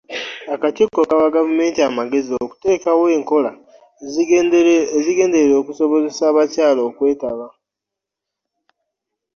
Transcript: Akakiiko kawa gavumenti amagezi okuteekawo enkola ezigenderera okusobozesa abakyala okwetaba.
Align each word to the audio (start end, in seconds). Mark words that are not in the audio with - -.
Akakiiko 0.53 0.99
kawa 1.09 1.27
gavumenti 1.35 1.79
amagezi 1.89 2.31
okuteekawo 2.43 3.03
enkola 3.17 3.51
ezigenderera 4.97 5.53
okusobozesa 5.61 6.21
abakyala 6.31 6.81
okwetaba. 6.89 7.47